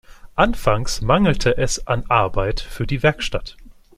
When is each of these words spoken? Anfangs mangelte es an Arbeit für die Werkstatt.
Anfangs 0.35 1.01
mangelte 1.03 1.59
es 1.59 1.85
an 1.85 2.05
Arbeit 2.09 2.59
für 2.59 2.87
die 2.87 3.03
Werkstatt. 3.03 3.55